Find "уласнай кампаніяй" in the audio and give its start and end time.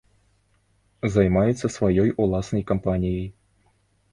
2.25-3.25